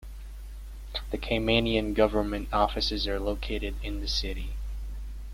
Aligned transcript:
The 1.11 1.19
Caymanian 1.19 1.93
government 1.93 2.49
offices 2.51 3.07
are 3.07 3.19
located 3.19 3.75
in 3.83 3.99
the 4.01 4.07
city. 4.07 4.55